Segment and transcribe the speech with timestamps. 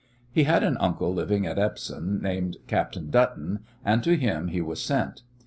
[0.31, 4.81] He had an uncle living at Epsom, named Captain Dutton, and to him he was
[4.81, 5.21] sent.